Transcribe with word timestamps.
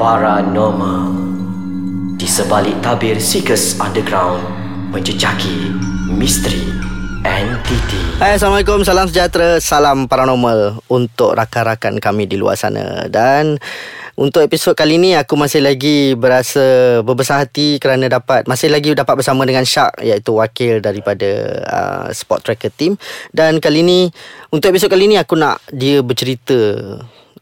Paranormal. 0.00 1.12
Di 2.16 2.24
sebalik 2.24 2.80
tabir 2.80 3.20
Seekers 3.20 3.76
Underground 3.76 4.40
Menjejaki 4.96 5.76
misteri 6.16 6.72
entiti 7.20 8.00
Hai 8.16 8.40
Assalamualaikum. 8.40 8.80
Salam 8.80 9.12
sejahtera 9.12 9.60
Salam 9.60 10.08
paranormal 10.08 10.80
Untuk 10.88 11.36
rakan-rakan 11.36 12.00
kami 12.00 12.24
di 12.24 12.40
luar 12.40 12.56
sana. 12.56 13.12
Dan 13.12 13.60
untuk 14.16 14.40
episod 14.40 14.72
kali 14.72 14.96
ni 14.96 15.12
aku 15.12 15.36
masih 15.36 15.60
lagi 15.60 16.16
berasa 16.16 17.04
berbesar 17.04 17.44
hati 17.44 17.76
kerana 17.76 18.08
dapat 18.08 18.48
masih 18.48 18.72
lagi 18.72 18.96
dapat 18.96 19.20
bersama 19.20 19.44
dengan 19.44 19.68
Shark 19.68 20.00
iaitu 20.00 20.32
wakil 20.32 20.80
daripada 20.80 21.28
uh, 21.68 22.06
Sport 22.08 22.48
Tracker 22.48 22.72
team. 22.72 22.96
Dan 23.36 23.60
kali 23.60 23.84
ni 23.84 24.08
untuk 24.48 24.72
episod 24.72 24.88
kali 24.88 25.12
ni 25.12 25.20
aku 25.20 25.36
nak 25.36 25.60
dia 25.68 26.00
bercerita 26.00 26.56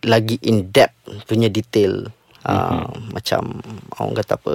lagi 0.02 0.42
in 0.42 0.74
depth 0.74 1.06
punya 1.30 1.46
detail 1.46 2.17
uh, 2.48 2.88
mm-hmm. 2.88 3.12
macam 3.12 3.42
orang 4.00 4.16
kata 4.16 4.34
apa 4.40 4.54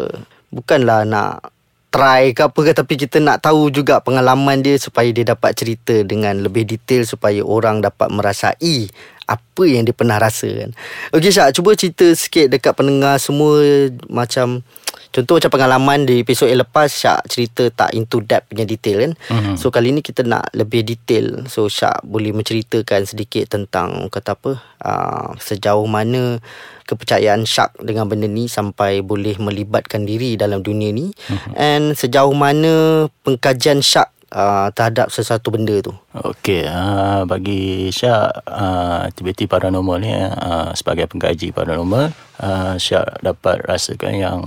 bukanlah 0.49 1.01
nak 1.05 1.53
try 1.93 2.33
ke 2.33 2.41
apa 2.41 2.59
ke 2.65 2.71
tapi 2.73 2.93
kita 2.97 3.21
nak 3.21 3.45
tahu 3.45 3.69
juga 3.69 4.01
pengalaman 4.01 4.65
dia 4.65 4.81
supaya 4.81 5.13
dia 5.13 5.29
dapat 5.29 5.53
cerita 5.53 6.01
dengan 6.01 6.41
lebih 6.41 6.65
detail 6.65 7.05
supaya 7.05 7.45
orang 7.45 7.85
dapat 7.85 8.09
merasai 8.09 8.89
apa 9.29 9.63
yang 9.63 9.85
dia 9.85 9.95
pernah 9.95 10.17
rasa 10.17 10.49
kan. 10.49 10.73
Okey 11.13 11.31
Syak, 11.31 11.53
cuba 11.55 11.77
cerita 11.77 12.09
sikit 12.11 12.49
dekat 12.49 12.73
pendengar 12.75 13.21
semua 13.21 13.61
macam 14.09 14.65
contoh 15.13 15.37
macam 15.37 15.51
pengalaman 15.53 16.09
di 16.09 16.25
episod 16.25 16.49
yang 16.49 16.65
lepas 16.65 16.89
Syak 16.89 17.29
cerita 17.29 17.69
tak 17.69 17.93
into 17.93 18.19
depth 18.25 18.49
punya 18.49 18.65
detail 18.65 18.97
kan. 19.05 19.13
Mm-hmm. 19.29 19.55
So 19.55 19.69
kali 19.69 19.93
ni 19.93 20.01
kita 20.01 20.25
nak 20.25 20.49
lebih 20.57 20.81
detail. 20.81 21.45
So 21.45 21.69
Syak 21.69 22.01
boleh 22.01 22.33
menceritakan 22.33 23.05
sedikit 23.05 23.53
tentang 23.53 24.09
kata 24.09 24.33
apa 24.33 24.51
uh, 24.81 25.29
sejauh 25.37 25.85
mana 25.85 26.41
kepercayaan 26.85 27.47
Syak 27.47 27.77
dengan 27.79 28.05
benda 28.05 28.27
ni 28.27 28.45
sampai 28.51 29.01
boleh 29.01 29.39
melibatkan 29.39 30.03
diri 30.03 30.35
dalam 30.35 30.61
dunia 30.61 30.91
ni 30.91 31.09
mm-hmm. 31.09 31.53
and 31.55 31.95
sejauh 31.95 32.33
mana 32.35 33.05
pengkajian 33.23 33.81
Syak 33.81 34.12
uh, 34.33 34.67
terhadap 34.73 35.13
sesuatu 35.13 35.53
benda 35.53 35.77
tu. 35.79 35.93
Okey, 36.17 36.65
uh, 36.65 37.23
bagi 37.29 37.93
Syak 37.93 38.43
uh, 38.49 39.05
aktiviti 39.05 39.45
paranormal 39.45 39.97
ni 40.01 40.11
uh, 40.11 40.73
sebagai 40.73 41.05
pengkaji 41.07 41.53
paranormal, 41.53 42.11
uh, 42.41 42.73
Syak 42.81 43.21
dapat 43.21 43.61
rasakan 43.63 44.13
yang 44.17 44.41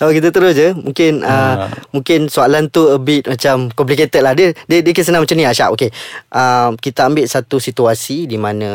Oh 0.00 0.10
kita 0.10 0.32
terus 0.32 0.56
je. 0.56 0.72
Mungkin 0.72 1.22
uh, 1.22 1.68
uh, 1.68 1.68
mungkin 1.92 2.32
soalan 2.32 2.72
tu 2.72 2.88
a 2.88 2.98
bit 2.98 3.28
macam 3.28 3.68
complicated 3.76 4.24
lah. 4.24 4.32
Dia 4.32 4.56
dia 4.66 4.80
dia 4.80 5.04
senang 5.04 5.22
macam 5.22 5.36
ni 5.36 5.44
ah 5.44 5.54
Syak. 5.54 5.76
Okey. 5.76 5.92
Uh, 6.32 6.74
kita 6.80 7.06
ambil 7.06 7.28
satu 7.28 7.60
situasi 7.60 8.24
di 8.24 8.40
mana 8.40 8.74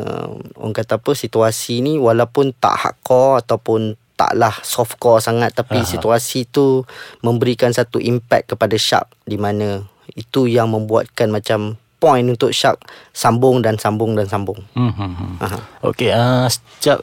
orang 0.56 0.74
kata 0.78 1.02
apa 1.02 1.12
situasi 1.18 1.82
ni 1.82 1.98
walaupun 1.98 2.54
tak 2.56 2.78
hardcore 2.78 3.42
ataupun 3.42 3.98
taklah 4.18 4.52
softcore 4.66 5.22
sangat 5.22 5.54
tapi 5.54 5.78
uh 5.78 5.86
situasi 5.88 6.50
tu 6.50 6.84
memberikan 7.22 7.70
satu 7.70 8.02
impact 8.02 8.58
kepada 8.58 8.76
Shark 8.76 9.08
di 9.24 9.38
mana 9.38 9.86
itu 10.16 10.48
yang 10.48 10.72
membuatkan 10.72 11.34
macam 11.34 11.76
point 11.98 12.26
untuk 12.30 12.54
Shark 12.54 12.86
sambung 13.12 13.66
dan 13.66 13.82
sambung 13.82 14.14
dan 14.14 14.30
sambung. 14.30 14.62
Hmm. 14.78 14.94
hmm. 14.94 15.42
Okey, 15.82 16.14
uh, 16.14 16.46
setiap 16.46 17.02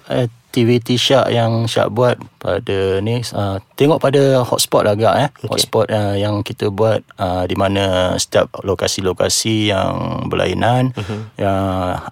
aktiviti 0.55 0.95
Shark 0.95 1.35
yang 1.35 1.67
Shark 1.67 1.91
buat 1.91 2.15
pada 2.39 3.03
ni 3.03 3.19
uh, 3.35 3.59
tengok 3.75 3.99
pada 3.99 4.47
hotspot 4.47 4.87
agak 4.87 5.15
eh. 5.19 5.29
Okay. 5.43 5.51
Hotspot 5.51 5.91
uh, 5.91 6.15
yang 6.15 6.47
kita 6.47 6.71
buat 6.71 7.03
uh, 7.19 7.43
di 7.51 7.59
mana 7.59 8.15
setiap 8.15 8.55
lokasi-lokasi 8.63 9.75
yang 9.75 10.27
berlainan 10.31 10.95
uh-huh. 10.95 11.21
yang 11.43 11.63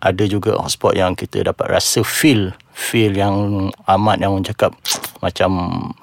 ada 0.03 0.25
juga 0.27 0.59
hotspot 0.59 0.99
yang 0.99 1.15
kita 1.15 1.47
dapat 1.47 1.79
rasa 1.79 2.03
feel 2.03 2.51
feel 2.73 3.12
yang 3.12 3.69
amat 3.87 4.17
yang 4.19 4.34
orang 4.34 4.48
cakap 4.48 4.73
macam 5.25 5.51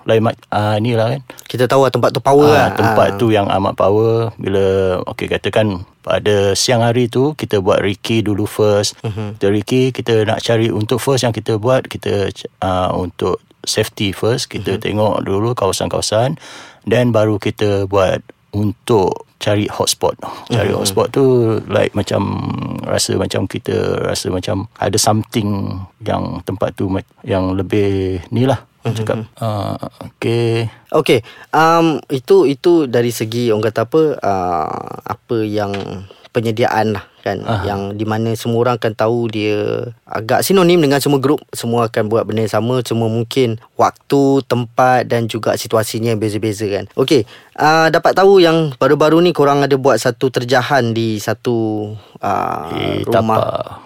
lain 0.07 0.31
uh, 0.53 0.79
ni 0.79 0.95
lah 0.95 1.11
kan 1.11 1.21
kita 1.49 1.67
tahu 1.67 1.83
lah 1.83 1.91
tempat 1.91 2.15
tu 2.15 2.21
power 2.23 2.49
uh, 2.49 2.55
lah 2.55 2.67
tempat 2.71 3.09
uh. 3.13 3.17
tu 3.19 3.33
yang 3.35 3.49
amat 3.51 3.75
power 3.75 4.31
bila 4.39 4.97
okey 5.11 5.27
katakan 5.27 5.83
pada 5.99 6.55
siang 6.55 6.81
hari 6.81 7.11
tu 7.11 7.35
kita 7.35 7.59
buat 7.59 7.83
Ricky 7.83 8.23
dulu 8.23 8.47
first 8.47 8.95
uh-huh. 9.03 9.35
kita 9.35 9.47
Ricky 9.51 9.83
kita 9.91 10.23
nak 10.23 10.39
cari 10.39 10.71
untuk 10.71 10.97
first 11.03 11.27
yang 11.27 11.35
kita 11.35 11.59
buat 11.59 11.85
kita 11.85 12.31
uh, 12.63 12.95
untuk 12.95 13.43
safety 13.67 14.15
first 14.15 14.47
kita 14.47 14.79
uh-huh. 14.79 14.83
tengok 14.83 15.15
dulu 15.27 15.51
kawasan-kawasan 15.51 16.39
dan 16.87 17.11
baru 17.11 17.37
kita 17.37 17.85
buat 17.85 18.23
untuk 18.55 19.28
cari 19.39 19.65
hotspot 19.71 20.19
cari 20.51 20.69
uh-huh. 20.69 20.83
hotspot 20.83 21.07
tu 21.09 21.57
like 21.71 21.95
macam 21.95 22.21
rasa 22.83 23.15
macam 23.15 23.47
kita 23.47 24.03
rasa 24.03 24.27
macam 24.27 24.67
ada 24.75 24.99
something 24.99 25.79
yang 26.03 26.43
tempat 26.43 26.75
tu 26.75 26.91
yang 27.23 27.55
lebih 27.55 28.19
ni 28.29 28.43
lah 28.43 28.69
Mm-hmm. 28.79 28.95
cakap 28.95 29.17
uh, 29.43 29.75
okey 30.07 30.71
okey 30.95 31.19
um 31.51 31.99
itu 32.07 32.47
itu 32.47 32.87
dari 32.87 33.11
segi 33.11 33.51
orang 33.51 33.67
kata 33.67 33.83
apa 33.83 34.01
uh, 34.23 35.03
apa 35.03 35.37
yang 35.43 35.75
penyediaan 36.31 36.97
lah 36.97 37.05
kan. 37.19 37.43
Aha. 37.43 37.67
yang 37.67 37.81
di 37.99 38.07
mana 38.07 38.31
semua 38.33 38.63
orang 38.63 38.79
akan 38.79 38.93
tahu 38.95 39.27
dia 39.27 39.91
agak 40.07 40.41
sinonim 40.41 40.79
dengan 40.79 41.03
semua 41.03 41.19
grup. 41.19 41.43
Semua 41.51 41.91
akan 41.91 42.07
buat 42.07 42.23
benda 42.23 42.47
yang 42.47 42.53
sama. 42.53 42.79
Cuma 42.81 43.11
mungkin 43.11 43.59
waktu 43.75 44.43
tempat 44.47 45.05
dan 45.09 45.27
juga 45.27 45.59
situasinya 45.59 46.15
yang 46.15 46.21
beza-beza 46.21 46.65
kan. 46.71 46.87
Okey 46.95 47.27
uh, 47.59 47.87
dapat 47.91 48.15
tahu 48.15 48.39
yang 48.39 48.71
baru-baru 48.79 49.19
ni 49.19 49.35
korang 49.35 49.61
ada 49.61 49.75
buat 49.75 49.99
satu 49.99 50.31
terjahan 50.31 50.95
di 50.95 51.19
satu 51.19 51.91
uh, 52.23 52.71
eh, 52.73 53.03
rumah? 53.03 53.37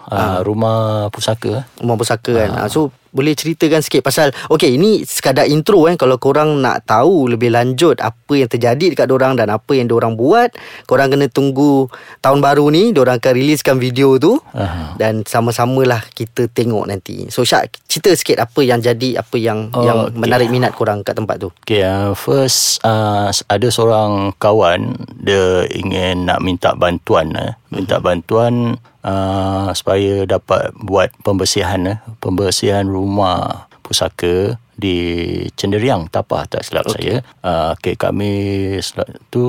Uh, 0.08 0.14
uh, 0.14 0.40
rumah 0.46 0.80
pusaka. 1.10 1.66
Rumah 1.82 1.96
pusaka 1.98 2.32
uh. 2.32 2.38
kan 2.38 2.52
uh, 2.64 2.70
so 2.70 2.94
boleh 3.14 3.38
ceritakan 3.38 3.86
sikit 3.86 4.02
pasal 4.02 4.34
okey 4.50 4.76
ini 4.76 5.06
sekadar 5.06 5.46
intro 5.46 5.86
eh 5.86 5.94
kalau 5.96 6.18
korang 6.18 6.58
nak 6.60 6.90
tahu 6.90 7.30
lebih 7.30 7.54
lanjut 7.54 8.02
apa 8.02 8.34
yang 8.34 8.50
terjadi 8.50 8.98
dekat 8.98 9.10
orang 9.14 9.38
dan 9.38 9.54
apa 9.54 9.72
yang 9.78 9.86
orang 9.94 10.18
buat 10.18 10.50
korang 10.90 11.14
kena 11.14 11.30
tunggu 11.30 11.88
tahun 12.26 12.42
baru 12.42 12.74
ni 12.74 12.90
orang 12.98 13.22
akan 13.22 13.34
riliskan 13.38 13.78
video 13.78 14.18
tu 14.18 14.42
uh-huh. 14.42 14.98
dan 14.98 15.22
sama-samalah 15.30 16.02
kita 16.18 16.50
tengok 16.50 16.90
nanti 16.90 17.30
so 17.30 17.46
Syak 17.46 17.70
cerita 17.94 18.10
sikit 18.18 18.38
apa 18.42 18.66
yang 18.66 18.82
jadi 18.82 19.22
apa 19.22 19.38
yang 19.38 19.70
oh, 19.70 19.86
yang 19.86 19.98
okay. 20.10 20.18
menarik 20.18 20.50
minat 20.50 20.74
korang 20.74 21.06
kat 21.06 21.14
tempat 21.14 21.38
tu 21.38 21.54
okey 21.62 21.86
uh, 21.86 22.18
first 22.18 22.82
uh, 22.82 23.30
ada 23.30 23.68
seorang 23.70 24.34
kawan 24.42 24.98
dia 25.22 25.70
ingin 25.70 26.26
nak 26.26 26.42
minta 26.42 26.74
bantuan 26.74 27.30
eh 27.38 27.54
minta 27.70 28.02
uh-huh. 28.02 28.06
bantuan 28.10 28.82
uh, 29.06 29.70
supaya 29.78 30.26
dapat 30.26 30.74
buat 30.82 31.14
pembersihan 31.22 31.86
eh, 31.86 31.98
pembersihan 32.18 32.90
rumah 32.90 33.70
pusaka 33.86 34.58
di 34.74 34.98
Cenderiang 35.54 36.10
Tapah 36.10 36.50
tak 36.50 36.66
silap 36.66 36.90
okay. 36.90 36.94
saya. 36.94 37.16
Uh, 37.46 37.78
okay, 37.78 37.94
kami 37.94 38.32
tu 39.30 39.46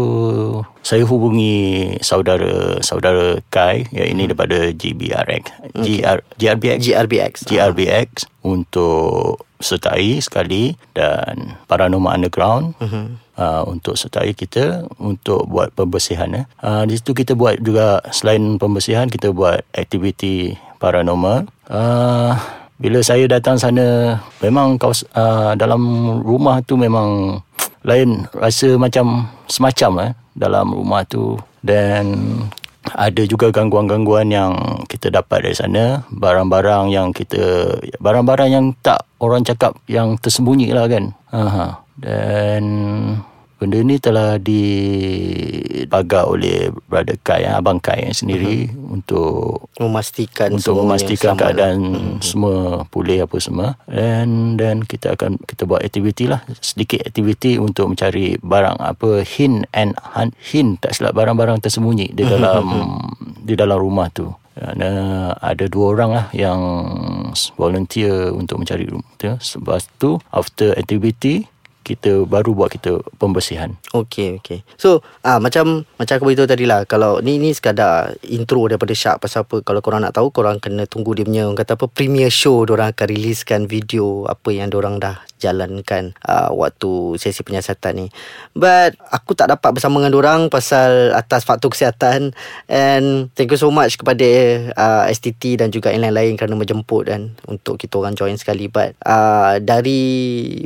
saya 0.85 1.05
hubungi 1.09 1.97
saudara 2.05 2.79
saudara 2.85 3.41
Kai 3.49 3.89
yang 3.91 4.09
ini 4.13 4.23
hmm. 4.25 4.31
daripada 4.33 4.59
GBRX. 4.73 5.43
Okay. 5.75 6.05
GR, 6.05 6.19
GRBX 6.37 6.79
GRBX 6.84 7.33
GRBX 7.49 8.09
uh-huh. 8.29 8.53
untuk 8.53 9.49
sertai 9.65 10.21
sekali 10.21 10.77
dan 10.93 11.57
Paranormal 11.65 12.21
Underground 12.21 12.77
uh-huh. 12.77 13.17
uh, 13.41 13.63
untuk 13.65 13.97
sertai 13.97 14.37
kita 14.37 14.84
untuk 15.01 15.49
buat 15.49 15.73
pembersihan 15.73 16.29
eh. 16.37 16.45
Uh, 16.61 16.84
di 16.84 17.01
situ 17.01 17.17
kita 17.17 17.33
buat 17.33 17.57
juga 17.65 18.05
selain 18.13 18.61
pembersihan 18.61 19.09
kita 19.09 19.33
buat 19.33 19.65
aktiviti 19.73 20.61
paranormal. 20.77 21.49
Uh, 21.65 22.37
bila 22.79 22.99
saya 23.01 23.25
datang 23.31 23.55
sana 23.55 24.19
memang 24.43 24.77
kawas, 24.77 25.07
uh, 25.15 25.55
dalam 25.55 25.81
rumah 26.23 26.59
tu 26.65 26.75
memang 26.75 27.39
lain 27.89 28.27
rasa 28.35 28.75
macam 28.81 29.29
semacam 29.47 30.11
eh 30.11 30.12
dalam 30.35 30.75
rumah 30.75 31.07
tu. 31.07 31.39
Dan 31.65 32.21
ada 32.93 33.23
juga 33.25 33.49
gangguan-gangguan 33.49 34.29
yang 34.29 34.53
kita 34.91 35.09
dapat 35.09 35.49
dari 35.49 35.57
sana. 35.57 36.05
Barang-barang 36.13 36.93
yang 36.93 37.17
kita 37.17 37.77
barang-barang 37.97 38.51
yang 38.53 38.67
tak 38.84 39.09
orang 39.23 39.41
cakap 39.47 39.73
yang 39.89 40.21
tersembunyi 40.21 40.75
lah 40.75 40.87
kan. 40.91 41.15
Aha. 41.34 41.81
dan 41.95 42.63
benda 43.59 43.78
ni 43.80 43.97
telah 44.03 44.36
dipagar 44.41 46.27
oleh 46.27 46.74
brother 46.91 47.16
Kai 47.22 47.47
eh, 47.47 47.54
abang 47.54 47.78
Kai 47.78 48.10
sendiri 48.10 48.66
uh-huh. 48.68 48.95
untuk 48.98 49.71
memastikan 49.78 50.53
untuk 50.53 50.83
memastikan 50.83 51.39
keadaan 51.39 51.78
uh-huh. 51.95 52.18
semua 52.21 52.83
pulih 52.91 53.24
apa 53.24 53.36
semua 53.39 53.78
dan 53.86 54.59
dan 54.59 54.83
kita 54.83 55.15
akan 55.15 55.39
kita 55.47 55.65
buat 55.65 55.86
aktiviti 55.86 56.27
lah 56.27 56.42
sedikit 56.59 57.06
aktiviti 57.06 57.56
untuk 57.56 57.95
mencari 57.95 58.36
barang 58.42 58.78
apa 58.83 59.22
hint 59.22 59.71
and 59.72 59.95
hunt, 60.03 60.34
hint 60.42 60.83
tak 60.83 60.92
silap 60.92 61.15
barang-barang 61.15 61.62
tersembunyi 61.62 62.10
di 62.12 62.22
dalam 62.27 62.65
uh-huh. 62.66 63.00
di 63.47 63.54
dalam 63.54 63.78
rumah 63.78 64.10
tu 64.10 64.28
kerana 64.54 64.91
ada 65.42 65.66
dua 65.66 65.98
orang 65.98 66.10
lah 66.15 66.27
yang 66.30 66.60
volunteer 67.59 68.30
untuk 68.30 68.62
mencari 68.62 68.86
rumah 68.86 69.10
tu. 69.18 69.34
Sebab 69.34 69.83
tu 69.98 70.22
after 70.30 70.78
activity 70.78 71.50
kita 71.84 72.25
baru 72.25 72.57
buat 72.57 72.72
kita 72.72 73.04
pembersihan. 73.21 73.77
Okey 73.92 74.41
okey. 74.41 74.65
So 74.81 75.04
ah 75.21 75.36
macam 75.36 75.84
macam 76.01 76.15
aku 76.16 76.33
beritahu 76.33 76.48
tadi 76.48 76.65
lah 76.65 76.89
kalau 76.89 77.21
ni 77.21 77.36
ni 77.36 77.53
sekadar 77.53 78.16
intro 78.25 78.65
daripada 78.65 78.97
Syak 78.97 79.21
pasal 79.21 79.45
apa 79.45 79.60
kalau 79.60 79.84
korang 79.84 80.01
nak 80.01 80.16
tahu 80.16 80.33
korang 80.33 80.57
kena 80.59 80.89
tunggu 80.89 81.13
dia 81.13 81.28
punya 81.28 81.45
orang 81.45 81.60
kata 81.60 81.77
apa 81.77 81.86
premier 81.92 82.33
show 82.33 82.65
orang 82.65 82.97
akan 82.97 83.07
riliskan 83.13 83.69
video 83.69 84.25
apa 84.25 84.48
yang 84.51 84.72
orang 84.72 84.97
dah 84.97 85.21
jalankan 85.45 86.16
uh, 86.25 86.48
waktu 86.57 87.21
sesi 87.21 87.45
penyiasatan 87.45 87.92
ni. 88.01 88.07
But 88.57 88.97
aku 89.13 89.36
tak 89.36 89.53
dapat 89.53 89.77
bersama 89.77 90.01
dengan 90.01 90.16
orang 90.16 90.41
pasal 90.48 91.13
atas 91.13 91.45
faktor 91.45 91.69
kesihatan 91.69 92.33
and 92.72 93.28
thank 93.36 93.53
you 93.53 93.60
so 93.60 93.69
much 93.69 94.01
kepada 94.01 94.25
uh, 94.72 95.04
STT 95.13 95.60
dan 95.60 95.69
juga 95.69 95.92
yang 95.92 96.09
lain-lain 96.09 96.41
kerana 96.41 96.57
menjemput 96.57 97.13
dan 97.13 97.36
untuk 97.45 97.77
kita 97.77 98.01
orang 98.01 98.16
join 98.16 98.41
sekali 98.41 98.72
but 98.72 98.97
uh, 99.04 99.60
dari 99.60 100.01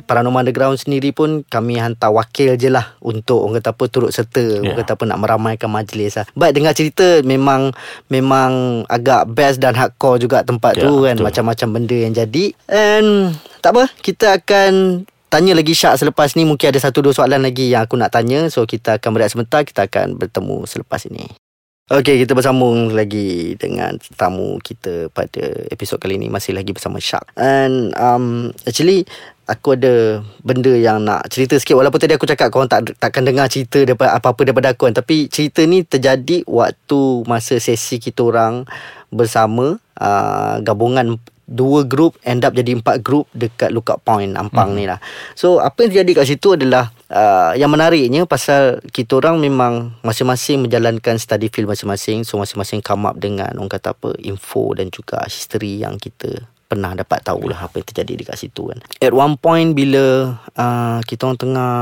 Paranormal 0.06 0.46
Underground 0.46 0.78
sendiri 0.78 1.07
pun 1.12 1.44
kami 1.44 1.80
hantar 1.80 2.12
wakil 2.12 2.56
je 2.56 2.72
lah 2.72 2.96
untuk 3.04 3.44
orang 3.44 3.60
kata 3.60 3.74
apa 3.74 3.84
turut 3.88 4.10
serta 4.10 4.40
yeah. 4.40 4.62
orang 4.64 4.78
kata 4.84 4.92
apa 4.96 5.04
nak 5.08 5.20
meramaikan 5.20 5.70
majlis 5.70 6.18
lah. 6.18 6.26
But 6.32 6.54
dengar 6.54 6.72
cerita 6.72 7.24
memang 7.24 7.72
memang 8.08 8.84
agak 8.86 9.28
best 9.32 9.60
dan 9.60 9.76
hardcore 9.76 10.22
juga 10.22 10.42
tempat 10.42 10.78
yeah, 10.78 10.84
tu 10.86 10.92
kan 11.04 11.16
betul. 11.18 11.26
macam-macam 11.26 11.68
benda 11.80 11.96
yang 11.96 12.14
jadi 12.14 12.44
and 12.70 13.34
tak 13.60 13.74
apa 13.74 13.84
kita 14.00 14.38
akan 14.38 15.04
tanya 15.28 15.52
lagi 15.52 15.76
Syak 15.76 16.00
selepas 16.00 16.32
ni 16.34 16.48
mungkin 16.48 16.72
ada 16.72 16.80
satu 16.80 17.04
dua 17.04 17.12
soalan 17.12 17.44
lagi 17.44 17.68
yang 17.68 17.84
aku 17.84 18.00
nak 18.00 18.12
tanya 18.12 18.48
so 18.48 18.64
kita 18.64 18.96
akan 18.96 19.10
berehat 19.12 19.36
sebentar 19.36 19.60
kita 19.60 19.84
akan 19.84 20.16
bertemu 20.16 20.64
selepas 20.64 21.04
ini 21.08 21.28
Okey, 21.88 22.20
kita 22.20 22.36
bersambung 22.36 22.92
lagi 22.92 23.56
dengan 23.56 23.96
tamu 24.12 24.60
kita 24.60 25.08
pada 25.08 25.40
episod 25.72 25.96
kali 25.96 26.20
ini 26.20 26.28
masih 26.28 26.52
lagi 26.52 26.76
bersama 26.76 27.00
Syak. 27.00 27.32
And 27.32 27.96
um 27.96 28.52
actually 28.68 29.08
aku 29.48 29.80
ada 29.80 30.20
benda 30.44 30.76
yang 30.76 31.00
nak 31.00 31.24
cerita 31.32 31.56
sikit 31.56 31.80
walaupun 31.80 31.96
tadi 31.96 32.12
aku 32.12 32.28
cakap 32.28 32.52
kau 32.52 32.68
tak 32.68 32.92
takkan 33.00 33.24
dengar 33.24 33.48
cerita 33.48 33.80
daripada 33.80 34.12
apa-apa 34.20 34.44
daripada 34.44 34.68
aku 34.76 34.92
kan 34.92 34.94
tapi 35.00 35.32
cerita 35.32 35.64
ni 35.64 35.88
terjadi 35.88 36.44
waktu 36.44 37.24
masa 37.24 37.56
sesi 37.56 37.96
kita 37.96 38.28
orang 38.28 38.68
bersama 39.08 39.80
uh, 39.96 40.60
gabungan 40.60 41.16
dua 41.48 41.88
group 41.88 42.20
end 42.28 42.44
up 42.44 42.52
jadi 42.52 42.76
empat 42.76 43.00
group 43.00 43.24
dekat 43.32 43.72
lookout 43.72 44.04
point 44.04 44.36
Ampang 44.36 44.76
hmm. 44.76 44.78
ni 44.78 44.84
lah. 44.84 45.00
So 45.32 45.64
apa 45.64 45.88
yang 45.88 45.96
terjadi 45.96 46.20
kat 46.20 46.26
situ 46.28 46.48
adalah 46.60 46.92
uh, 47.08 47.56
yang 47.56 47.72
menariknya 47.72 48.28
pasal 48.28 48.84
kita 48.92 49.16
orang 49.16 49.40
memang 49.40 49.96
masing-masing 50.04 50.68
menjalankan 50.68 51.16
study 51.16 51.48
field 51.48 51.72
masing-masing. 51.72 52.28
So 52.28 52.36
masing-masing 52.36 52.84
come 52.84 53.08
up 53.08 53.16
dengan 53.16 53.56
orang 53.56 53.72
kata 53.72 53.96
apa 53.96 54.12
info 54.20 54.76
dan 54.76 54.92
juga 54.92 55.24
history 55.24 55.80
yang 55.80 55.96
kita 55.96 56.44
pernah 56.68 56.92
dapat 56.92 57.24
tahu 57.24 57.48
lah 57.48 57.64
apa 57.64 57.80
yang 57.80 57.88
terjadi 57.88 58.12
dekat 58.22 58.36
situ 58.36 58.68
kan. 58.68 58.78
At 59.00 59.16
one 59.16 59.40
point 59.40 59.72
bila 59.72 60.36
uh, 60.52 61.00
kita 61.02 61.24
orang 61.24 61.40
tengah 61.40 61.72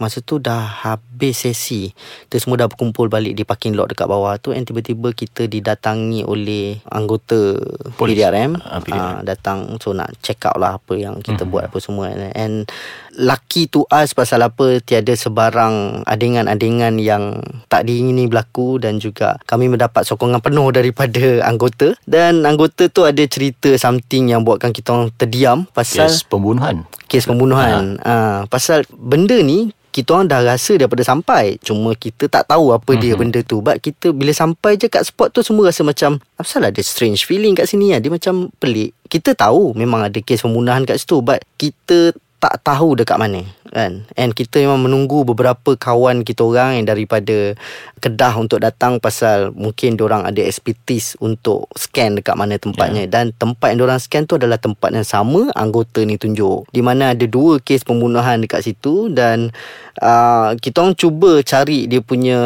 masa 0.00 0.24
tu 0.24 0.40
dah 0.40 0.64
habis 0.88 1.44
sesi, 1.44 1.92
kita 2.26 2.40
semua 2.40 2.56
dah 2.56 2.68
berkumpul 2.68 3.12
balik 3.12 3.36
di 3.36 3.44
parking 3.44 3.76
lot 3.76 3.92
dekat 3.92 4.08
bawah 4.08 4.34
tu 4.40 4.56
and 4.56 4.64
tiba-tiba 4.64 5.12
kita 5.12 5.44
didatangi 5.44 6.24
oleh 6.24 6.80
anggota 6.88 7.60
Polis. 8.00 8.16
PDRM, 8.16 8.56
uh, 8.56 8.80
PDRM. 8.80 9.20
Uh, 9.20 9.20
datang 9.22 9.58
so 9.78 9.92
nak 9.92 10.08
check 10.24 10.40
out 10.48 10.56
lah 10.56 10.80
apa 10.80 10.96
yang 10.96 11.20
kita 11.20 11.44
mm-hmm. 11.44 11.52
buat 11.52 11.64
apa 11.68 11.78
semua 11.78 12.08
and 12.32 12.72
lucky 13.20 13.68
to 13.68 13.84
us 13.92 14.16
pasal 14.16 14.40
apa 14.40 14.80
tiada 14.80 15.12
sebarang 15.12 16.06
adingan-adingan 16.08 16.96
yang 16.96 17.44
tak 17.68 17.84
diingini 17.84 18.26
berlaku 18.26 18.80
dan 18.80 18.96
juga 18.96 19.36
kami 19.44 19.68
mendapat 19.68 20.08
sokongan 20.08 20.40
penuh 20.40 20.72
daripada 20.72 21.44
anggota 21.44 21.92
dan 22.08 22.48
anggota 22.48 22.88
tu 22.88 23.04
ada 23.04 23.20
cerita 23.28 23.76
something 23.76 24.32
yang 24.32 24.42
buatkan 24.42 24.72
kita 24.72 24.96
orang 24.96 25.12
terdiam 25.20 25.68
pasal 25.76 26.08
kes 26.08 26.24
pembunuhan 26.24 26.88
kes 27.12 27.28
pembunuhan 27.28 28.00
ha. 28.00 28.40
ha 28.40 28.48
pasal 28.48 28.88
benda 28.88 29.36
ni 29.44 29.70
kita 29.92 30.16
orang 30.16 30.26
dah 30.32 30.40
rasa 30.40 30.80
daripada 30.80 31.04
sampai. 31.04 31.60
Cuma 31.60 31.92
kita 31.92 32.26
tak 32.26 32.48
tahu 32.48 32.72
apa 32.72 32.96
dia 32.96 33.12
mm-hmm. 33.12 33.20
benda 33.20 33.40
tu. 33.44 33.60
But 33.60 33.84
kita 33.84 34.16
bila 34.16 34.32
sampai 34.32 34.80
je 34.80 34.88
kat 34.88 35.04
spot 35.04 35.36
tu 35.36 35.44
semua 35.44 35.68
rasa 35.68 35.84
macam 35.84 36.16
apa 36.40 36.48
ada 36.64 36.80
strange 36.80 37.28
feeling 37.28 37.52
kat 37.52 37.68
sini 37.68 37.92
ya 37.92 38.00
dia 38.00 38.08
macam 38.08 38.48
pelik. 38.56 38.96
Kita 39.12 39.36
tahu 39.36 39.76
memang 39.76 40.08
ada 40.08 40.16
kes 40.16 40.48
pembunuhan 40.48 40.88
kat 40.88 40.96
situ 40.96 41.20
but 41.20 41.44
kita 41.60 42.16
tak 42.42 42.58
tahu 42.66 42.98
dekat 42.98 43.22
mana 43.22 43.46
kan? 43.70 44.02
And 44.18 44.34
kita 44.34 44.60
memang 44.66 44.90
menunggu 44.90 45.22
beberapa 45.22 45.78
kawan 45.78 46.26
kita 46.26 46.42
orang 46.42 46.82
yang 46.82 46.86
daripada 46.90 47.54
Kedah 48.02 48.34
untuk 48.34 48.58
datang 48.58 48.98
pasal 48.98 49.54
mungkin 49.54 49.94
orang 50.02 50.26
ada 50.26 50.42
expertise 50.42 51.14
untuk 51.22 51.70
scan 51.78 52.18
dekat 52.18 52.34
mana 52.34 52.58
tempatnya. 52.58 53.06
Yeah. 53.06 53.14
dan 53.14 53.24
tempat 53.30 53.78
yang 53.78 53.86
orang 53.86 54.02
scan 54.02 54.26
tu 54.26 54.42
adalah 54.42 54.58
tempat 54.58 54.90
yang 54.90 55.06
sama 55.06 55.54
anggota 55.54 56.02
ni 56.02 56.18
tunjuk. 56.18 56.66
Di 56.74 56.82
mana 56.82 57.14
ada 57.14 57.22
dua 57.30 57.62
kes 57.62 57.86
pembunuhan 57.86 58.42
dekat 58.42 58.66
situ 58.66 59.06
dan 59.14 59.54
uh, 60.02 60.58
kita 60.58 60.82
orang 60.82 60.98
cuba 60.98 61.46
cari 61.46 61.86
dia 61.86 62.02
punya 62.02 62.42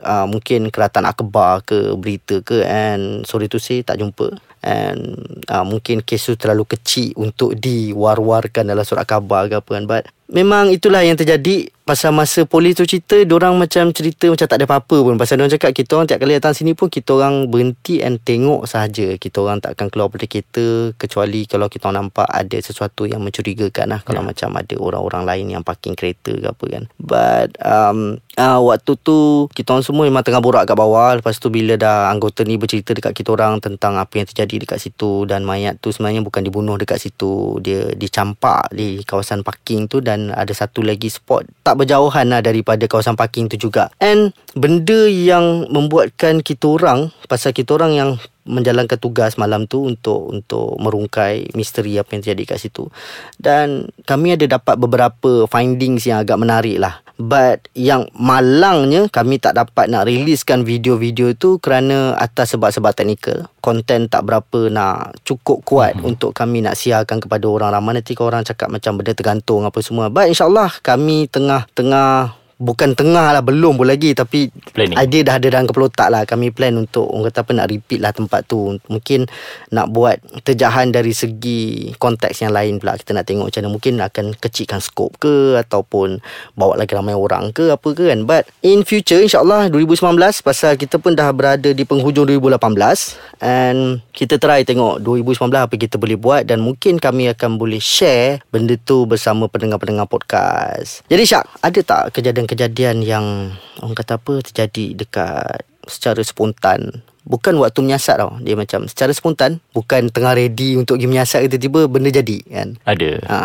uh, 0.00 0.24
mungkin 0.24 0.72
keratan 0.72 1.04
akhbar 1.04 1.60
ke 1.60 1.92
berita 2.00 2.40
ke. 2.40 2.64
And 2.64 3.28
sorry 3.28 3.52
to 3.52 3.60
say 3.60 3.84
tak 3.84 4.00
jumpa 4.00 4.32
and 4.62 5.16
uh, 5.48 5.62
mungkin 5.62 6.02
kes 6.02 6.28
tu 6.28 6.34
terlalu 6.34 6.66
kecil 6.66 7.14
untuk 7.16 7.54
diwar-warkan 7.58 8.66
dalam 8.66 8.82
surat 8.82 9.06
khabar 9.06 9.46
ke 9.46 9.58
apa 9.58 9.70
kan. 9.70 9.84
But 9.86 10.02
memang 10.28 10.74
itulah 10.74 11.02
yang 11.02 11.16
terjadi 11.16 11.70
pasal 11.88 12.12
masa 12.12 12.44
polis 12.44 12.76
tu 12.76 12.84
cerita 12.84 13.16
orang 13.32 13.56
macam 13.56 13.88
cerita 13.96 14.28
macam 14.28 14.44
tak 14.44 14.60
ada 14.60 14.68
apa-apa 14.68 14.96
pun. 15.00 15.16
Pasal 15.16 15.40
orang 15.40 15.48
cakap 15.56 15.72
kita 15.72 15.96
orang 15.96 16.04
tiap 16.04 16.20
kali 16.20 16.36
datang 16.36 16.52
sini 16.52 16.76
pun 16.76 16.92
kita 16.92 17.16
orang 17.16 17.48
berhenti 17.48 18.04
and 18.04 18.20
tengok 18.20 18.68
sahaja. 18.68 19.16
Kita 19.16 19.40
orang 19.40 19.64
tak 19.64 19.72
akan 19.72 19.88
keluar 19.88 20.12
dari 20.12 20.28
kereta 20.28 20.92
kecuali 21.00 21.48
kalau 21.48 21.72
kita 21.72 21.88
orang 21.88 22.12
nampak 22.12 22.28
ada 22.28 22.60
sesuatu 22.60 23.08
yang 23.08 23.24
mencurigakan 23.24 23.96
lah. 23.96 24.04
Kalau 24.04 24.20
yeah. 24.20 24.28
macam 24.28 24.48
ada 24.52 24.74
orang-orang 24.76 25.22
lain 25.24 25.46
yang 25.56 25.62
parking 25.64 25.96
kereta 25.96 26.36
ke 26.36 26.44
apa 26.44 26.64
kan. 26.68 26.84
But 27.00 27.56
um, 27.64 28.20
uh, 28.36 28.60
waktu 28.60 28.92
tu 29.00 29.48
kita 29.56 29.72
orang 29.72 29.84
semua 29.88 30.04
memang 30.04 30.20
tengah 30.20 30.44
borak 30.44 30.68
kat 30.68 30.76
bawah. 30.76 31.16
Lepas 31.16 31.40
tu 31.40 31.48
bila 31.48 31.80
dah 31.80 32.12
anggota 32.12 32.44
ni 32.44 32.60
bercerita 32.60 32.92
dekat 32.92 33.16
kita 33.16 33.32
orang 33.32 33.64
tentang 33.64 33.96
apa 33.96 34.20
yang 34.20 34.28
terjadi 34.28 34.68
dekat 34.68 34.76
situ 34.76 35.24
dan 35.24 35.48
mayat 35.48 35.80
tu 35.80 35.88
sebenarnya 35.88 36.20
bukan 36.20 36.44
dibunuh 36.44 36.76
dekat 36.76 37.00
situ. 37.00 37.56
Dia 37.64 37.96
dicampak 37.96 38.76
di 38.76 39.00
kawasan 39.08 39.40
parking 39.40 39.88
tu 39.88 40.04
dan 40.04 40.36
ada 40.36 40.52
satu 40.52 40.84
lagi 40.84 41.08
spot 41.08 41.48
tak 41.64 41.77
berjauhan 41.78 42.26
lah 42.34 42.42
daripada 42.42 42.90
kawasan 42.90 43.14
parking 43.14 43.46
tu 43.46 43.70
juga. 43.70 43.94
And 44.02 44.34
benda 44.58 45.06
yang 45.06 45.70
membuatkan 45.70 46.42
kita 46.42 46.66
orang 46.66 47.14
pasal 47.30 47.54
kita 47.54 47.78
orang 47.78 47.92
yang 47.94 48.10
menjalankan 48.48 48.96
tugas 48.96 49.36
malam 49.36 49.68
tu 49.68 49.84
untuk 49.84 50.32
untuk 50.32 50.74
merungkai 50.80 51.52
misteri 51.52 52.00
apa 52.00 52.16
yang 52.16 52.24
terjadi 52.24 52.56
kat 52.56 52.58
situ. 52.64 52.88
Dan 53.36 53.92
kami 54.08 54.34
ada 54.34 54.58
dapat 54.58 54.80
beberapa 54.80 55.44
findings 55.46 56.08
yang 56.08 56.24
agak 56.24 56.40
menarik 56.40 56.80
lah. 56.80 57.04
But 57.18 57.66
yang 57.74 58.06
malangnya 58.14 59.10
kami 59.10 59.42
tak 59.42 59.58
dapat 59.58 59.90
nak 59.90 60.06
riliskan 60.06 60.62
video-video 60.62 61.34
tu 61.34 61.58
kerana 61.58 62.14
atas 62.14 62.54
sebab-sebab 62.54 62.94
teknikal. 62.94 63.50
Konten 63.58 64.06
tak 64.06 64.22
berapa 64.22 64.70
nak 64.70 65.18
cukup 65.26 65.66
kuat 65.66 65.98
mm-hmm. 65.98 66.10
untuk 66.14 66.30
kami 66.30 66.62
nak 66.62 66.78
siarkan 66.78 67.18
kepada 67.18 67.50
orang 67.50 67.74
ramai. 67.74 67.98
Nanti 67.98 68.14
orang 68.22 68.46
cakap 68.46 68.70
macam 68.70 69.02
benda 69.02 69.18
tergantung 69.18 69.66
apa 69.66 69.82
semua. 69.82 70.14
But 70.14 70.30
insyaAllah 70.30 70.78
kami 70.78 71.26
tengah-tengah 71.26 72.37
Bukan 72.58 72.98
tengah 72.98 73.30
lah 73.30 73.38
Belum 73.38 73.78
pun 73.78 73.86
lagi. 73.86 74.10
Tapi 74.18 74.50
Planning. 74.74 74.98
Idea 74.98 75.22
dah 75.22 75.34
ada 75.38 75.46
dalam 75.46 75.70
kepala 75.70 75.86
otak 75.86 76.08
lah. 76.10 76.22
Kami 76.26 76.50
plan 76.50 76.74
untuk 76.74 77.06
Orang 77.06 77.30
kata 77.30 77.46
apa 77.46 77.54
Nak 77.54 77.66
repeat 77.70 78.02
lah 78.02 78.10
tempat 78.10 78.50
tu. 78.50 78.74
Mungkin 78.90 79.30
Nak 79.70 79.86
buat 79.94 80.18
Terjahan 80.42 80.90
dari 80.90 81.14
segi 81.14 81.94
Konteks 81.94 82.42
yang 82.42 82.50
lain 82.50 82.82
pula. 82.82 82.98
Kita 82.98 83.14
nak 83.14 83.30
tengok 83.30 83.54
macam 83.54 83.62
mana. 83.62 83.70
Mungkin 83.70 83.94
akan 84.02 84.26
Kecilkan 84.34 84.82
skop 84.82 85.22
ke 85.22 85.54
Ataupun 85.54 86.18
Bawa 86.58 86.74
lagi 86.74 86.98
ramai 86.98 87.14
orang 87.14 87.54
ke 87.54 87.70
Apa 87.70 87.94
ke 87.94 88.10
kan. 88.10 88.26
But 88.26 88.50
In 88.66 88.82
future 88.82 89.22
InsyaAllah 89.22 89.70
2019 89.70 90.18
Pasal 90.42 90.74
kita 90.74 90.98
pun 90.98 91.14
dah 91.14 91.30
berada 91.30 91.70
Di 91.70 91.86
penghujung 91.86 92.26
2018 92.26 93.38
And 93.38 94.02
Kita 94.10 94.34
try 94.42 94.66
tengok 94.66 94.98
2019 95.06 95.54
apa 95.54 95.74
kita 95.78 95.94
boleh 95.94 96.18
buat. 96.18 96.42
Dan 96.42 96.58
mungkin 96.58 96.98
kami 96.98 97.30
akan 97.30 97.54
boleh 97.54 97.78
share 97.78 98.42
Benda 98.50 98.74
tu 98.74 99.06
bersama 99.06 99.46
pendengar-pendengar 99.46 100.10
podcast. 100.10 101.06
Jadi 101.06 101.22
Syak 101.22 101.46
Ada 101.62 101.80
tak 101.86 102.02
kejadian 102.18 102.47
kejadian 102.48 103.04
yang 103.04 103.52
orang 103.84 103.94
kata 103.94 104.16
apa 104.16 104.40
terjadi 104.40 104.96
dekat 104.96 105.62
secara 105.84 106.24
spontan. 106.24 107.04
Bukan 107.28 107.60
waktu 107.60 107.84
menyiasat 107.84 108.16
tau. 108.24 108.40
Dia 108.40 108.56
macam 108.56 108.88
secara 108.88 109.12
spontan 109.12 109.60
bukan 109.76 110.08
tengah 110.08 110.32
ready 110.32 110.80
untuk 110.80 110.96
pergi 110.96 111.08
menyiasat 111.12 111.44
tiba-tiba 111.44 111.84
benda 111.84 112.08
jadi 112.08 112.38
kan? 112.48 112.68
Ada. 112.88 113.10
Ha 113.28 113.38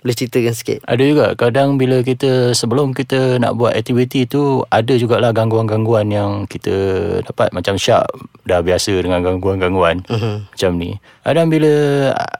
boleh 0.00 0.16
ceritakan 0.16 0.54
sikit? 0.56 0.78
Ada 0.88 1.02
juga. 1.04 1.26
Kadang 1.36 1.76
bila 1.76 2.00
kita 2.00 2.56
sebelum 2.56 2.96
kita 2.96 3.36
nak 3.36 3.60
buat 3.60 3.76
aktiviti 3.76 4.24
tu 4.24 4.64
ada 4.72 4.96
jugalah 4.96 5.36
gangguan-gangguan 5.36 6.08
yang 6.08 6.48
kita 6.48 6.72
dapat. 7.20 7.52
Macam 7.52 7.76
syak 7.76 8.08
dah 8.48 8.64
biasa 8.64 8.96
dengan 8.96 9.20
gangguan-gangguan 9.20 10.00
uh-huh. 10.08 10.48
macam 10.48 10.70
ni. 10.80 10.96
Kadang 11.20 11.52
bila 11.52 11.72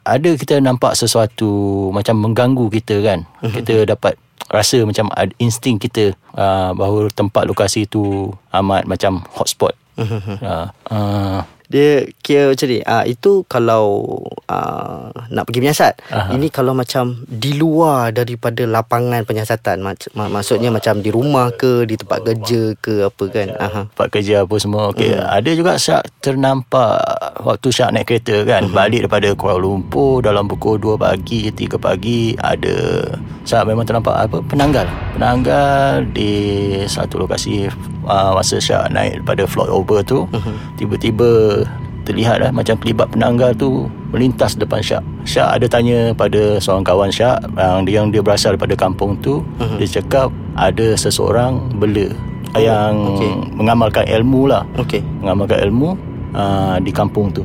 ada 0.09 0.31
kita 0.35 0.57
nampak 0.65 0.97
sesuatu 0.97 1.89
macam 1.93 2.17
mengganggu 2.17 2.67
kita 2.73 2.97
kan? 3.05 3.29
Uh-huh. 3.45 3.53
kita 3.53 3.85
dapat 3.85 4.17
rasa 4.49 4.83
macam 4.89 5.13
insting 5.37 5.77
kita 5.77 6.17
uh, 6.33 6.73
bahawa 6.73 7.13
tempat 7.13 7.45
lokasi 7.45 7.85
tu 7.85 8.33
amat 8.55 8.89
macam 8.89 9.21
hotspot. 9.37 9.77
uh, 10.01 10.67
uh, 10.89 11.41
Dia 11.71 12.03
kira 12.19 12.51
macam 12.51 12.67
ni 12.67 12.83
uh, 12.83 13.05
Itu 13.07 13.47
kalau 13.47 14.03
uh, 14.45 15.07
Nak 15.31 15.47
pergi 15.47 15.63
menyiasat 15.63 15.95
Aha. 16.11 16.35
Ini 16.35 16.51
kalau 16.51 16.75
macam 16.75 17.23
Di 17.25 17.55
luar 17.55 18.11
daripada 18.11 18.67
lapangan 18.67 19.23
penyiasatan 19.23 19.79
mak- 19.79 20.11
Maksudnya 20.11 20.69
macam 20.69 20.99
di 20.99 21.09
rumah 21.09 21.49
ke 21.53 21.87
Di 21.87 21.95
tempat 21.95 22.27
kerja 22.27 22.75
ke 22.77 23.07
Apa 23.07 23.25
kan 23.29 23.49
Aha. 23.55 23.81
Tempat 23.89 24.09
kerja 24.11 24.43
apa 24.43 24.55
semua 24.59 24.91
okay. 24.91 25.15
Hmm. 25.15 25.31
Ada 25.31 25.51
juga 25.55 25.79
Syak 25.79 26.11
ternampak 26.21 26.99
Waktu 27.41 27.69
Syak 27.71 27.91
naik 27.93 28.07
kereta 28.09 28.43
kan 28.43 28.63
Hmm. 28.63 28.75
Balik 28.75 29.07
daripada 29.07 29.31
Kuala 29.33 29.57
Lumpur 29.57 30.21
Dalam 30.21 30.45
pukul 30.45 30.77
2 30.77 30.99
pagi 30.99 31.49
3 31.49 31.79
pagi 31.79 32.35
Ada 32.35 33.07
Syak 33.43 33.65
memang 33.65 33.87
ternampak 33.87 34.27
apa 34.27 34.43
Penanggal 34.43 34.91
Penanggal 35.15 36.03
Di 36.11 36.33
satu 36.85 37.23
lokasi 37.23 37.71
uh, 38.03 38.33
Masa 38.33 38.57
Syak 38.57 38.89
naik 38.89 39.21
daripada 39.21 39.45
flyover 39.45 40.01
tu 40.03 40.25
Hmm. 40.31 40.57
Tiba-tiba 40.75 41.63
Terlihat 42.01 42.37
lah 42.39 42.51
Macam 42.51 42.75
kelibat 42.77 43.09
penanggal 43.09 43.53
tu 43.55 43.85
Melintas 44.11 44.55
depan 44.55 44.81
Syak 44.81 45.05
Syak 45.23 45.49
ada 45.53 45.67
tanya 45.67 46.11
pada 46.11 46.57
Seorang 46.57 46.81
kawan 46.81 47.09
Syak 47.09 47.45
Yang 47.53 47.77
dia, 47.83 47.95
yang 47.95 48.07
dia 48.09 48.21
berasal 48.21 48.55
daripada 48.55 48.75
kampung 48.75 49.15
tu 49.19 49.45
Mhm. 49.59 49.77
Dia 49.77 49.89
cakap 49.95 50.29
Ada 50.55 50.97
seseorang 50.97 51.61
bela 51.75 52.09
Yang 52.53 52.93
Oh, 52.97 53.15
okey. 53.15 53.31
mengamalkan 53.55 54.05
ilmu 54.07 54.49
lah 54.49 54.65
Okay 54.77 55.05
Mengamalkan 55.21 55.61
ilmu 55.63 55.95
uh, 56.33 56.77
Di 56.79 56.91
kampung 56.91 57.31
tu 57.31 57.45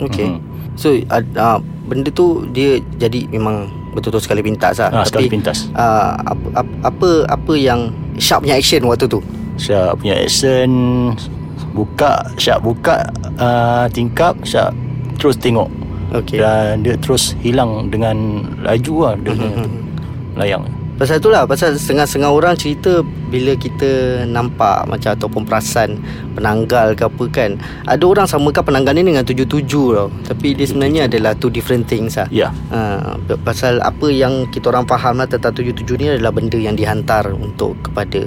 Okay 0.00 0.26
Mhm. 0.28 0.38
So 0.74 0.90
uh, 0.90 1.22
uh, 1.32 1.58
Benda 1.84 2.10
tu 2.10 2.44
Dia 2.50 2.76
jadi 2.98 3.24
memang 3.26 3.70
Betul-betul 3.94 4.26
sekali 4.26 4.42
pintas 4.42 4.74
lah 4.76 4.90
Ah, 4.90 5.06
sekali 5.06 5.30
pintas. 5.30 5.70
uh, 5.70 6.18
apa, 6.18 6.66
apa, 6.82 7.08
apa 7.30 7.52
yang 7.54 7.94
Sharp 8.14 8.42
punya 8.42 8.58
action 8.58 8.82
waktu 8.84 9.06
tu 9.06 9.22
Syak 9.56 9.98
punya 10.02 10.14
action 10.18 10.70
Buka 11.74 12.26
Syak 12.38 12.62
buka 12.62 13.06
uh, 13.38 13.86
Tingkap 13.90 14.42
Syak 14.46 14.74
Terus 15.18 15.38
tengok. 15.38 15.70
Okay 16.14 16.38
Dan 16.42 16.82
dia 16.82 16.98
terus 16.98 17.34
hilang 17.42 17.90
Dengan 17.90 18.46
laju 18.62 18.94
lah 19.10 19.14
Dia 19.18 19.32
punya 19.34 19.58
layang. 20.34 20.64
Pasal 20.94 21.18
tu 21.18 21.26
lah 21.26 21.42
Pasal 21.42 21.74
setengah-setengah 21.74 22.30
orang 22.30 22.54
cerita 22.54 23.02
Bila 23.02 23.58
kita 23.58 24.22
nampak 24.30 24.86
Macam 24.86 25.10
ataupun 25.10 25.42
perasan 25.42 25.98
Penanggal 26.38 26.94
ke 26.94 27.02
apa 27.02 27.24
kan 27.34 27.50
Ada 27.90 28.04
orang 28.06 28.26
samakan 28.30 28.62
penanggal 28.62 28.94
ni 28.94 29.02
Dengan 29.10 29.26
tujuh-tujuh 29.26 29.86
tau. 29.90 30.08
Tapi 30.30 30.54
dia 30.54 30.66
sebenarnya 30.70 31.10
adalah 31.10 31.34
Two 31.34 31.50
different 31.50 31.90
things 31.90 32.14
lah. 32.14 32.30
Ya. 32.30 32.54
Ha, 32.70 33.18
pasal 33.42 33.82
apa 33.82 34.06
yang 34.06 34.46
kita 34.54 34.70
orang 34.70 34.86
faham 34.86 35.18
lah 35.18 35.26
tentang 35.26 35.50
tujuh-tujuh 35.50 35.94
ni 35.98 36.06
adalah 36.14 36.30
benda 36.30 36.56
yang 36.62 36.78
dihantar 36.78 37.26
untuk 37.34 37.74
kepada 37.82 38.22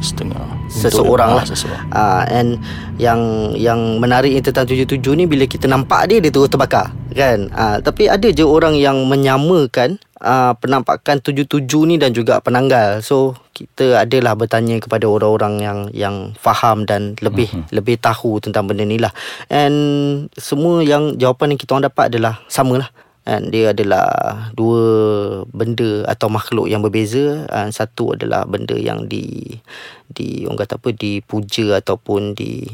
Setengah 0.00 0.42
seseorang 0.72 1.30
lah. 1.36 1.44
ah, 1.44 1.48
Seseorang 1.48 1.86
Ah, 1.92 2.22
and 2.28 2.56
yang 2.96 3.52
yang 3.56 4.00
menarik 4.00 4.32
tentang 4.40 4.64
tujuh-tujuh 4.64 5.12
ni 5.16 5.24
bila 5.28 5.44
kita 5.44 5.68
nampak 5.68 6.08
dia 6.08 6.18
dia 6.24 6.32
terus 6.32 6.48
terbakar 6.48 6.92
kan. 7.12 7.52
Ah, 7.52 7.76
tapi 7.84 8.08
ada 8.08 8.28
je 8.32 8.42
orang 8.42 8.76
yang 8.80 9.04
menyamakan 9.04 10.00
ah, 10.20 10.56
penampakan 10.56 11.20
tujuh-tujuh 11.20 11.82
ni 11.84 11.96
dan 12.00 12.16
juga 12.16 12.40
penanggal. 12.40 13.04
So 13.04 13.36
kita 13.52 14.00
adalah 14.08 14.32
bertanya 14.40 14.80
kepada 14.80 15.04
orang-orang 15.04 15.54
yang 15.60 15.78
yang 15.92 16.16
faham 16.40 16.88
dan 16.88 17.12
lebih 17.20 17.52
mm-hmm. 17.52 17.76
lebih 17.76 18.00
tahu 18.00 18.40
tentang 18.40 18.64
benda 18.64 18.88
ni 18.88 18.96
lah. 18.96 19.12
And 19.52 19.76
semua 20.40 20.80
yang 20.80 21.20
jawapan 21.20 21.52
yang 21.52 21.60
kita 21.60 21.76
orang 21.76 21.86
dapat 21.92 22.04
adalah 22.16 22.40
samalah. 22.48 22.88
And 23.28 23.52
dia 23.52 23.76
adalah 23.76 24.08
dua 24.56 24.82
benda 25.52 26.08
atau 26.08 26.32
makhluk 26.32 26.72
yang 26.72 26.80
berbeza. 26.80 27.44
And 27.52 27.70
satu 27.70 28.16
adalah 28.16 28.48
benda 28.48 28.74
yang 28.74 29.06
di 29.06 29.54
di 30.08 30.48
orang 30.48 30.64
kata 30.64 30.80
apa 30.80 30.90
dipuja 30.96 31.78
ataupun 31.84 32.32
di 32.32 32.64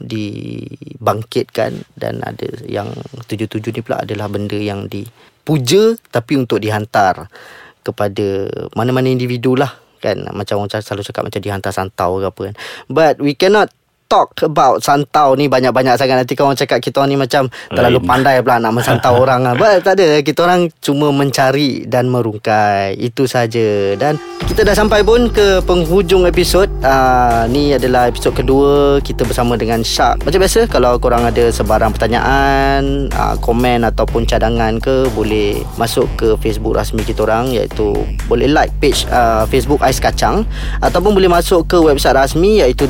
dibangkitkan. 0.00 1.92
Dan 1.92 2.24
ada 2.24 2.48
yang 2.64 2.88
tujuh-tujuh 3.28 3.70
ni 3.76 3.80
pula 3.84 4.00
adalah 4.02 4.32
benda 4.32 4.56
yang 4.56 4.88
dipuja 4.88 5.96
tapi 6.08 6.40
untuk 6.40 6.64
dihantar 6.64 7.28
kepada 7.84 8.50
mana-mana 8.74 9.12
individu 9.12 9.54
lah 9.54 9.76
kan? 10.00 10.24
Macam 10.32 10.64
orang 10.64 10.82
selalu 10.82 11.04
cakap 11.04 11.22
macam 11.28 11.40
dihantar 11.44 11.72
santau 11.72 12.18
ke 12.20 12.26
apa 12.32 12.40
kan. 12.52 12.56
But 12.88 13.14
we 13.20 13.36
cannot 13.36 13.70
talk 14.06 14.32
about 14.42 14.82
santau 14.82 15.34
ni 15.34 15.50
banyak-banyak 15.50 15.98
sangat. 15.98 16.22
Nanti 16.22 16.34
kawan 16.38 16.56
cakap 16.58 16.78
kita 16.82 17.02
orang 17.02 17.10
ni 17.14 17.18
macam 17.18 17.50
terlalu 17.70 17.98
Lain. 18.02 18.08
pandai 18.08 18.34
pula 18.42 18.56
nak 18.62 18.72
mensantau 18.74 19.14
orang. 19.24 19.42
Lah. 19.44 19.54
But 19.58 19.82
tak 19.82 19.98
ada. 20.00 20.22
Kita 20.22 20.46
orang 20.46 20.70
cuma 20.80 21.10
mencari 21.10 21.84
dan 21.84 22.08
merungkai. 22.08 22.96
Itu 22.98 23.26
saja. 23.26 23.94
Dan 23.98 24.18
kita 24.46 24.62
dah 24.62 24.74
sampai 24.74 25.02
pun 25.02 25.28
ke 25.30 25.60
penghujung 25.66 26.24
episod. 26.24 26.70
Uh, 26.80 27.44
ni 27.50 27.74
adalah 27.74 28.08
episod 28.08 28.32
kedua. 28.32 28.98
Kita 29.02 29.26
bersama 29.26 29.58
dengan 29.58 29.82
Shark 29.82 30.22
macam 30.22 30.42
biasa 30.42 30.66
kalau 30.70 30.98
korang 30.98 31.26
ada 31.26 31.50
sebarang 31.50 31.94
pertanyaan 31.94 33.10
uh, 33.14 33.34
komen 33.42 33.86
ataupun 33.86 34.26
cadangan 34.26 34.78
ke 34.78 35.10
boleh 35.14 35.62
masuk 35.78 36.06
ke 36.18 36.28
Facebook 36.40 36.74
rasmi 36.78 37.02
kita 37.02 37.26
orang 37.26 37.50
iaitu 37.52 37.94
boleh 38.30 38.50
like 38.50 38.72
page 38.78 39.06
uh, 39.10 39.44
Facebook 39.50 39.82
Ais 39.82 39.98
Kacang. 39.98 40.46
Ataupun 40.80 41.14
boleh 41.14 41.30
masuk 41.30 41.66
ke 41.66 41.76
website 41.78 42.16
rasmi 42.16 42.62
iaitu 42.62 42.86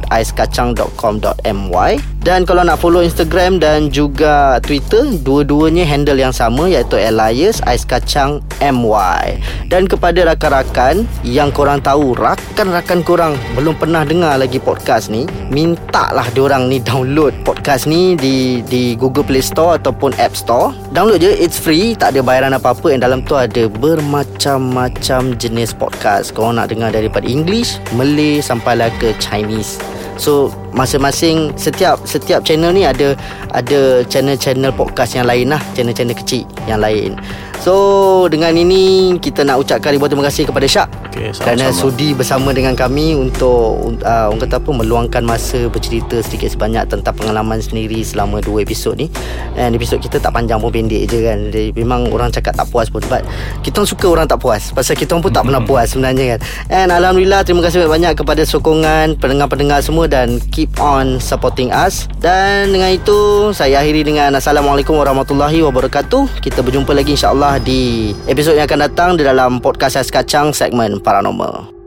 www.aiskacang.com.my 0.00 1.98
dan 2.20 2.44
kalau 2.44 2.64
nak 2.64 2.80
follow 2.80 3.00
Instagram 3.00 3.60
dan 3.60 3.88
juga 3.88 4.60
Twitter 4.60 5.16
dua-duanya 5.24 5.84
handle 5.84 6.20
yang 6.20 6.32
sama 6.32 6.68
iaitu 6.68 7.00
Elias 7.00 7.64
Ais 7.64 7.84
Kacang 7.84 8.44
MY 8.60 9.40
dan 9.72 9.88
kepada 9.88 10.28
rakan-rakan 10.28 11.08
yang 11.24 11.48
korang 11.50 11.80
tahu 11.80 12.12
rakan-rakan 12.12 13.00
korang 13.02 13.34
belum 13.56 13.72
pernah 13.76 14.04
dengar 14.04 14.36
lagi 14.36 14.60
podcast 14.60 15.08
ni 15.08 15.24
mintalah 15.48 16.26
diorang 16.36 16.70
ni 16.70 16.78
download 16.80 17.32
podcast 17.42 17.88
ni 17.88 18.14
di 18.14 18.60
di 18.66 18.94
Google 18.94 19.26
Play 19.26 19.42
Store 19.42 19.80
ataupun 19.80 20.14
App 20.20 20.36
Store. 20.36 20.70
Download 20.94 21.18
je 21.18 21.32
it's 21.32 21.58
free 21.58 21.96
tak 21.98 22.14
ada 22.14 22.20
bayaran 22.22 22.54
apa-apa. 22.54 22.92
Yang 22.92 23.02
dalam 23.06 23.20
tu 23.26 23.34
ada 23.34 23.66
bermacam-macam 23.66 25.20
jenis 25.36 25.74
podcast. 25.74 26.36
Korang 26.36 26.60
nak 26.60 26.70
dengar 26.70 26.94
daripada 26.94 27.26
English 27.26 27.82
Malay 27.96 28.38
sampailah 28.38 28.92
ke 29.02 29.14
Chinese. 29.18 29.82
So 30.20 30.52
masing-masing 30.72 31.54
setiap 31.58 32.00
setiap 32.06 32.42
channel 32.46 32.70
ni 32.70 32.86
ada 32.86 33.14
ada 33.50 34.02
channel-channel 34.06 34.70
podcast 34.74 35.18
yang 35.18 35.26
lain 35.26 35.50
lah, 35.50 35.62
channel-channel 35.74 36.14
kecil 36.14 36.46
yang 36.66 36.80
lain. 36.82 37.18
So 37.60 38.24
dengan 38.32 38.56
ini 38.56 39.12
kita 39.20 39.44
nak 39.44 39.60
ucapkan 39.60 39.92
ribuan 39.92 40.08
terima 40.08 40.32
kasih 40.32 40.48
kepada 40.48 40.64
Syak 40.64 40.88
kerana 41.12 41.68
sama-sama. 41.68 41.76
sudi 41.76 42.08
bersama 42.16 42.48
dengan 42.56 42.72
kami 42.72 43.12
untuk 43.12 44.00
uh, 44.00 44.32
orang 44.32 44.40
kata 44.40 44.56
apa 44.56 44.70
meluangkan 44.72 45.20
masa 45.20 45.68
bercerita 45.68 46.24
sedikit 46.24 46.56
sebanyak 46.56 46.88
tentang 46.88 47.12
pengalaman 47.12 47.60
sendiri 47.60 48.00
selama 48.00 48.40
dua 48.40 48.64
episod 48.64 48.96
ni. 48.96 49.12
And 49.60 49.76
episod 49.76 50.00
kita 50.00 50.24
tak 50.24 50.32
panjang 50.32 50.56
pun 50.56 50.72
pendek 50.72 51.04
je 51.12 51.20
kan. 51.20 51.52
Jadi, 51.52 51.76
memang 51.76 52.08
orang 52.08 52.32
cakap 52.32 52.56
tak 52.56 52.64
puas 52.72 52.88
pun 52.88 53.04
but 53.12 53.28
kita 53.60 53.84
suka 53.84 54.08
orang 54.08 54.24
tak 54.24 54.40
puas 54.40 54.72
pasal 54.72 54.96
kita 54.96 55.20
pun 55.20 55.28
tak 55.28 55.44
pernah 55.44 55.60
puas 55.60 55.92
sebenarnya 55.92 56.36
kan. 56.36 56.40
And 56.72 56.88
alhamdulillah 56.88 57.44
terima 57.44 57.60
kasih 57.68 57.84
banyak 57.84 58.16
kepada 58.16 58.40
sokongan 58.48 59.20
pendengar-pendengar 59.20 59.84
semua 59.84 60.08
dan 60.08 60.40
keep 60.60 60.76
on 60.76 61.16
supporting 61.16 61.72
us. 61.72 62.04
Dan 62.20 62.76
dengan 62.76 62.92
itu 62.92 63.48
saya 63.56 63.80
akhiri 63.80 64.04
dengan 64.04 64.36
assalamualaikum 64.36 64.92
warahmatullahi 64.92 65.64
wabarakatuh. 65.64 66.44
Kita 66.44 66.60
berjumpa 66.60 66.92
lagi 66.92 67.16
insya-Allah 67.16 67.56
di 67.64 68.12
episod 68.28 68.52
yang 68.52 68.68
akan 68.68 68.80
datang 68.92 69.10
di 69.16 69.24
dalam 69.24 69.56
podcast 69.64 69.96
Ais 69.96 70.12
Kacang 70.12 70.52
segmen 70.52 71.00
paranormal. 71.00 71.79